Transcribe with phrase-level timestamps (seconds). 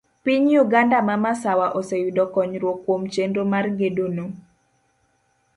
[0.23, 4.25] Piny Uganda ma masawa oseyudo konyruok kuom chenro mar gedono.